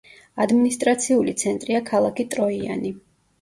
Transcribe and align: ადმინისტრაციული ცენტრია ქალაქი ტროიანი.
ადმინისტრაციული 0.45 1.35
ცენტრია 1.41 1.83
ქალაქი 1.91 2.27
ტროიანი. 2.33 2.95